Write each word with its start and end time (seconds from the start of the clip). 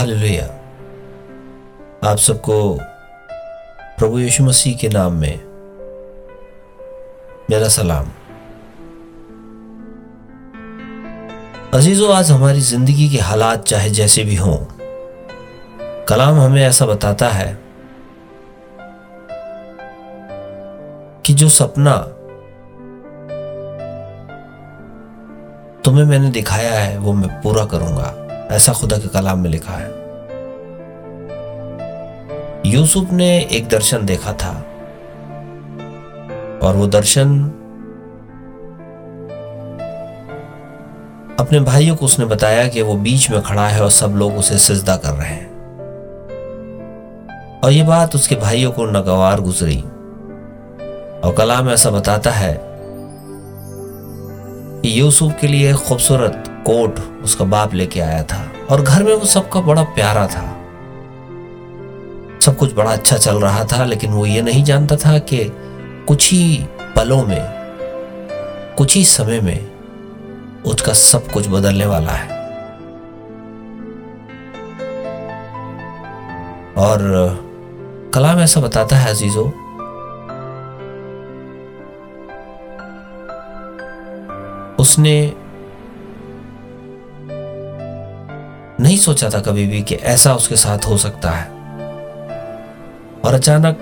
Hallelujah. 0.00 0.44
आप 2.10 2.18
सबको 2.18 2.54
प्रभु 3.98 4.18
यीशु 4.18 4.44
मसीह 4.44 4.76
के 4.76 4.88
नाम 4.88 5.12
में 5.12 5.40
मेरा 7.50 7.68
सलाम। 7.68 8.06
अजीजों, 11.74 12.14
आज 12.14 12.30
हमारी 12.30 12.60
ज़िंदगी 12.60 13.08
के 13.08 13.18
हालात 13.18 13.64
चाहे 13.64 13.90
जैसे 13.90 14.24
भी 14.24 14.36
हों, 14.36 14.56
कलाम 16.08 16.40
हमें 16.40 16.62
ऐसा 16.62 16.86
बताता 16.86 17.28
है 17.28 17.52
कि 21.26 21.34
जो 21.34 21.48
सपना 21.50 21.96
तुम्हें 25.84 26.04
मैंने 26.04 26.30
दिखाया 26.30 26.72
है, 26.72 26.98
वो 26.98 27.12
मैं 27.12 27.30
पूरा 27.42 27.64
करूँगा। 27.66 28.14
ऐसा 28.50 28.72
खुदा 28.72 28.96
के 28.96 29.08
कलाम 29.08 29.38
में 29.38 29.50
लिखा 29.50 29.72
है। 29.72 30.00
यूसुफ 32.66 33.12
ने 33.12 33.40
एक 33.40 33.68
दर्शन 33.68 34.06
देखा 34.06 34.32
था 34.32 34.64
और 36.62 36.76
वो 36.76 36.86
दर्शन 36.86 37.44
अपने 41.40 41.60
भाइयों 41.60 41.96
को 41.96 42.04
उसने 42.04 42.24
बताया 42.24 42.68
कि 42.68 42.82
वो 42.82 42.94
बीच 42.94 43.30
में 43.30 43.42
खड़ा 43.42 43.68
है 43.68 43.82
और 43.82 43.90
सब 43.90 44.08
लोग 44.08 44.36
उसे 44.36 44.58
सिजदा 44.58 44.96
कर 44.96 45.10
रहे 45.10 45.28
हैं। 45.28 45.50
और 47.64 47.72
ये 47.72 47.82
बात 47.82 48.14
उसके 48.14 48.34
भाइयों 48.34 48.72
को 48.72 48.86
नगवार 48.86 49.40
गुजरी। 49.40 49.80
और 51.20 51.34
कलाम 51.38 51.70
ऐसा 51.70 51.90
बताता 51.90 52.30
है 52.30 52.60
कि 54.82 55.00
यूसुफ 55.00 55.34
के 55.40 55.46
लिए 55.46 55.74
खूबसूरत 55.74 56.44
कोट 56.66 56.98
उसका 57.24 57.44
बाप 57.44 57.74
लेके 57.74 58.00
आया 58.00 58.22
था 58.22 58.40
और 58.70 58.82
घर 58.82 59.02
में 59.02 59.14
वो 59.14 59.26
सबका 59.26 59.60
बड़ा 59.60 59.82
प्यारा 59.82 60.26
था। 60.26 60.46
सब 62.40 62.56
कुछ 62.56 62.74
बड़ा 62.74 62.92
अच्छा 62.92 63.16
चल 63.16 63.40
रहा 63.40 63.64
था, 63.64 63.84
लेकिन 63.84 64.12
वो 64.12 64.26
ये 64.26 64.42
नहीं 64.42 64.64
जानता 64.64 64.96
था 64.96 65.18
कि 65.18 65.44
कुछ 66.08 66.30
ही 66.32 66.66
पलों 66.96 67.22
में, 67.26 67.40
कुछ 68.78 68.96
ही 68.96 69.04
समय 69.04 69.40
में 69.40 69.70
उसका 70.66 70.92
सब 70.92 71.30
कुछ 71.32 71.48
बदलने 71.48 71.86
वाला 71.86 72.12
है। 72.12 72.38
और 76.76 77.00
कलाम 78.14 78.38
ऐसा 78.40 78.60
बताता 78.60 78.96
है 78.96 79.10
अजीजों, 79.10 79.50
उसने 84.74 85.32
नहीं 88.90 88.98
सोचा 88.98 89.30
था 89.30 89.40
कभी 89.40 89.66
भी 89.66 89.82
कि 89.82 89.94
ऐसा 89.94 90.34
उसके 90.34 90.56
साथ 90.56 90.78
हो 90.78 90.96
सकता 90.96 91.30
है। 91.30 91.48
और 93.24 93.34
अचानक 93.34 93.78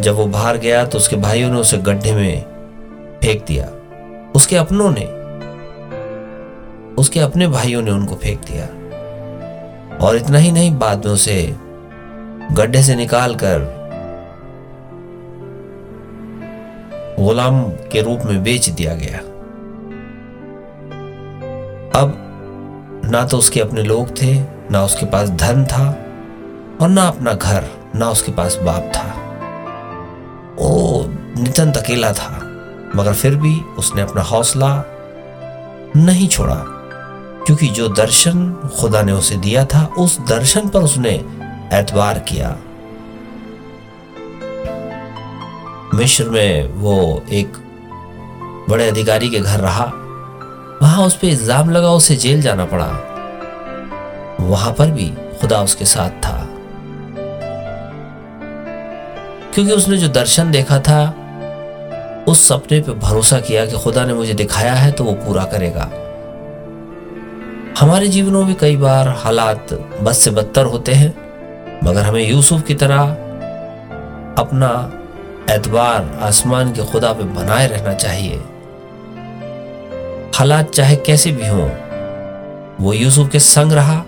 जब 0.00 0.14
वो 0.14 0.26
बाहर 0.26 0.56
गया 0.56 0.86
तो 0.86 0.98
उसके 0.98 1.16
भाइयों 1.16 1.50
ने 1.50 1.60
उसे 1.60 1.78
गड्ढे 1.78 2.12
में 2.12 2.42
फेंक 3.22 3.44
दिया। 3.44 3.68
उसके 4.36 4.56
अपनों 4.56 4.90
ने, 4.90 5.04
उसके 6.94 7.20
अपने 7.20 7.48
भाइयों 7.48 7.82
ने 7.82 7.90
उनको 7.90 8.14
फेंक 8.14 8.40
दिया। 8.40 8.64
और 10.06 10.16
इतना 10.16 10.38
ही 10.38 10.52
नहीं, 10.52 10.78
बाद 10.78 11.06
में 11.06 11.12
उसे 11.12 11.56
गड्ढे 12.52 12.82
से 12.82 12.94
निकालकर 12.94 13.58
गुलाम 17.20 17.62
के 17.68 18.02
रूप 18.02 18.20
में 18.24 18.42
बेच 18.42 18.68
दिया 18.68 18.94
गया। 18.94 19.18
अब 22.00 22.28
ना 23.12 23.24
तो 23.24 23.38
उसके 23.38 23.60
अपने 23.60 23.82
लोग 23.82 24.10
थे, 24.22 24.34
ना 24.70 24.84
उसके 24.84 25.06
पास 25.06 25.30
धन 25.30 25.64
था, 25.64 25.86
और 26.80 26.88
ना 26.88 27.02
अपना 27.02 27.32
घर, 27.34 27.64
ना 27.94 28.10
उसके 28.10 28.32
पास 28.32 28.56
बाप 28.56 28.92
था। 28.96 29.08
वो 30.58 31.06
नितन 31.38 31.72
अकेला 31.72 32.12
था, 32.12 32.38
मगर 32.96 33.12
फिर 33.12 33.36
भी 33.36 33.54
उसने 33.78 34.02
अपना 34.02 34.22
हौसला 34.22 34.72
नहीं 35.96 36.28
छोड़ा, 36.28 36.54
क्योंकि 37.46 37.68
जो 37.68 37.88
दर्शन 37.88 38.52
खुदा 38.80 39.02
ने 39.02 39.12
उसे 39.12 39.36
दिया 39.36 39.64
था, 39.64 39.84
उस 39.98 40.18
दर्शन 40.28 40.68
पर 40.68 40.82
उसने 40.82 41.14
एतबार 41.74 42.18
किया। 42.18 42.56
मिश्र 45.94 46.30
में 46.30 46.68
वो 46.72 47.22
एक 47.32 47.56
बड़े 48.68 48.88
अधिकारी 48.88 49.28
के 49.30 49.40
घर 49.40 49.60
रहा। 49.60 49.92
वहाँ 50.82 51.06
उस 51.06 51.14
पर 51.16 51.26
इल्ज़ाम 51.26 51.70
लगा, 51.70 51.90
उसे 51.90 52.16
जेल 52.16 52.40
जाना 52.42 52.64
पड़ा। 52.64 52.86
वहाँ 54.42 54.72
पर 54.72 54.90
भी 54.90 55.08
खुदा 55.40 55.62
उसके 55.62 55.84
साथ 55.84 56.10
था। 56.10 56.48
क्योंकि 59.54 59.72
उसने 59.72 59.96
जो 59.96 60.08
दर्शन 60.08 60.50
देखा 60.50 60.78
था, 60.78 61.14
उस 62.28 62.48
सपने 62.48 62.80
पे 62.80 62.92
भरोसा 62.92 63.40
किया 63.40 63.66
कि 63.66 63.78
खुदा 63.78 64.04
ने 64.04 64.14
मुझे 64.14 64.34
दिखाया 64.34 64.74
है 64.74 64.92
तो 64.92 65.04
वो 65.04 65.12
पूरा 65.12 65.44
करेगा। 65.44 65.90
हमारे 67.80 68.08
जीवनों 68.08 68.44
में 68.44 68.54
कई 68.54 68.76
बार 68.76 69.08
हालात 69.08 69.72
बस 70.02 70.18
से 70.18 70.30
बदतर 70.30 70.64
होते 70.64 70.92
हैं, 70.92 71.14
मगर 71.84 72.02
हमें 72.02 72.30
यूसुफ 72.30 72.62
की 72.62 72.74
तरह 72.74 73.00
अपना 74.38 74.70
एतबार 75.50 76.18
आसमान 76.22 76.72
के 76.72 76.82
खुदा 76.82 77.12
पे 77.12 77.24
बनाए 77.24 77.66
रहना 77.66 77.94
चाहिए। 77.94 78.42
हालात 80.34 80.70
चाहे 80.70 80.96
कैसे 80.96 81.32
भी 81.32 81.48
हों, 81.48 81.68
वो 82.80 82.92
यूसुफ 82.92 83.28
के 83.30 83.38
संग 83.38 83.72
रहा 83.72 84.04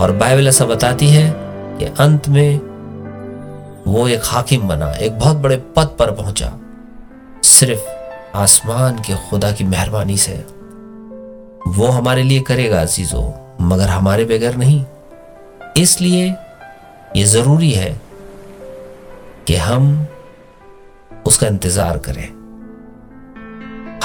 और 0.00 0.12
बाइबल 0.12 0.48
ऐसा 0.48 0.64
बताती 0.64 1.08
है 1.08 1.32
कि 1.78 1.84
अंत 1.84 2.28
में 2.28 2.58
वो 3.86 4.06
एक 4.08 4.22
हाकिम 4.24 4.68
बना, 4.68 4.90
एक 4.92 5.18
बहुत 5.18 5.36
बड़े 5.36 5.56
पद 5.76 5.96
पर 5.98 6.10
पहुँचा, 6.10 6.52
सिर्फ़ 7.44 8.36
आसमान 8.36 8.98
के 8.98 9.14
खुदा 9.28 9.52
की 9.52 9.64
मेहरबानी 9.64 10.16
से। 10.16 10.32
वो 11.68 11.86
हमारे 11.86 12.22
लिए 12.22 12.40
करेगा 12.40 12.80
अजीजों, 12.80 13.24
मगर 13.60 13.88
हमारे 13.88 14.24
बगैर 14.24 14.56
नहीं। 14.56 14.84
इसलिए 15.76 16.26
ये 17.16 17.24
ज़रूरी 17.24 17.70
है 17.70 18.00
कि 19.46 19.56
हम 19.56 20.06
उसका 21.26 21.46
इंतज़ार 21.46 21.98
करें। 21.98 22.28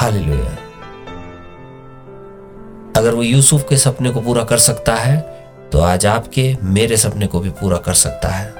हाल 0.00 0.18
अगर 2.96 3.14
वो 3.14 3.22
यूसुफ 3.22 3.68
के 3.68 3.76
सपने 3.76 4.10
को 4.10 4.20
पूरा 4.20 4.44
कर 4.44 4.58
सकता 4.58 4.94
है 4.94 5.20
तो 5.72 5.80
आज 5.80 6.06
आपके 6.06 6.56
मेरे 6.62 6.96
सपने 6.96 7.26
को 7.26 7.40
भी 7.40 7.50
पूरा 7.50 7.76
कर 7.76 7.92
सकता 7.92 8.28
है। 8.28 8.54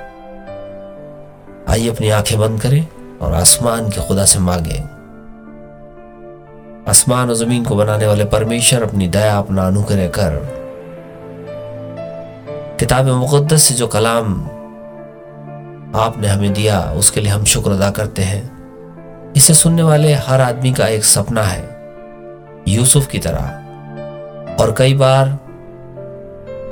आइए 1.68 1.90
अपनी 1.90 2.08
आँखें 2.08 2.38
बंद 2.38 2.60
करें 2.60 2.86
और 3.18 3.32
आसमान 3.32 3.88
के 3.90 4.08
खुदा 4.08 4.24
से 4.24 4.38
मांगे। 4.38 4.78
आसमान 6.90 7.28
और 7.28 7.34
ज़मीन 7.34 7.64
को 7.64 7.76
बनाने 7.76 8.06
वाले 8.06 8.24
परमेश्वर 8.24 8.82
अपनी 8.82 9.08
दया 9.08 9.38
अपना 9.38 9.66
अनुग्रह 9.66 10.06
कर। 10.08 10.36
किताब 12.80 13.06
मुकदस 13.06 13.62
से 13.62 13.74
जो 13.74 13.86
कलाम 13.86 14.44
आपने 15.96 16.28
हमें 16.28 16.52
दिया, 16.52 16.80
उसके 16.80 17.20
लिए 17.20 17.32
हम 17.32 17.44
शुक्र 17.44 17.70
अदा 17.70 17.90
करते 17.90 18.22
हैं। 18.22 18.52
इसे 19.36 19.54
सुनने 19.54 19.82
वाले 19.82 20.14
हर 20.14 20.40
आदमी 20.40 20.72
का 20.72 20.86
एक 20.86 21.04
सपना 21.04 21.42
है, 21.42 21.92
यूसुफ 22.68 23.06
की 23.06 23.18
तरह। 23.18 23.44
और 24.62 24.74
कई 24.78 24.94
बार 24.94 25.38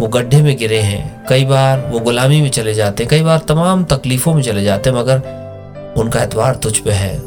वो 0.00 0.06
गड्ढे 0.06 0.42
में 0.42 0.56
गिरे 0.56 0.80
हैं। 0.80 1.26
कई 1.28 1.44
बार 1.44 1.80
वो 1.80 2.00
गुलामी 2.00 2.42
में 2.42 2.50
चले 2.50 2.74
जाते 2.74 3.02
हैं। 3.02 3.10
कई 3.10 3.22
बार 3.22 3.38
तमाम 3.38 3.84
तकलीफों 3.84 4.34
में 4.34 4.42
चले 4.42 4.64
जाते 4.64 4.90
हैं, 4.90 4.96
मगर 4.96 5.16
उनका 5.96 6.22
एतवार 6.22 6.54
तुझ 6.54 6.78
पे 6.78 6.90
है। 6.90 7.20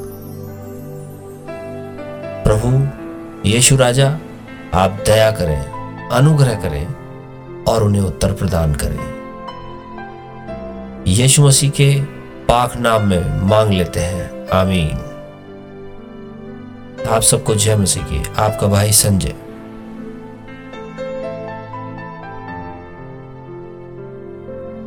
प्रभु, 2.44 2.88
यीशु 3.50 3.76
राजा, 3.76 4.18
आप 4.74 5.04
दया 5.06 5.32
करें, 5.32 5.62
अनुग्रह 6.10 6.54
करें 6.54 6.88
और 7.64 7.84
उन्हें 7.84 8.02
उत्तर 8.02 8.32
प्रदान 8.32 8.76
करें। 8.76 9.14
यीशु 11.08 11.48
मसीह 11.48 11.70
के 11.70 12.02
पाक 12.46 12.78
नाम 12.78 13.04
में 13.04 13.42
मांग 13.42 13.72
लेते 13.72 14.00
हैं। 14.00 14.48
आमीन। 14.48 15.00
आप 17.10 17.22
सबको 17.22 17.56
जय 17.56 17.76
मसीह 17.76 18.04
की। 18.04 18.24
आपका 18.38 18.68
भाई 18.68 18.92
संजय। 18.92 19.53